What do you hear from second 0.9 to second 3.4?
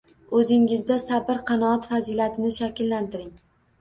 sabr-qanoat fazilatini shakllantiring.